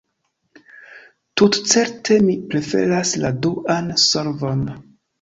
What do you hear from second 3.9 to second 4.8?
solvon.